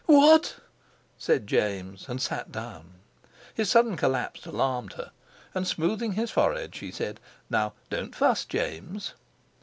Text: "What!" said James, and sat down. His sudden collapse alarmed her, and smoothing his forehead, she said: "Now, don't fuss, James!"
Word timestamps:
"What!" 0.07 0.55
said 1.19 1.45
James, 1.45 2.09
and 2.09 2.19
sat 2.19 2.51
down. 2.51 2.95
His 3.53 3.69
sudden 3.69 3.95
collapse 3.97 4.47
alarmed 4.47 4.93
her, 4.93 5.11
and 5.53 5.67
smoothing 5.67 6.13
his 6.13 6.31
forehead, 6.31 6.73
she 6.73 6.89
said: 6.91 7.19
"Now, 7.51 7.73
don't 7.91 8.15
fuss, 8.15 8.43
James!" 8.45 9.13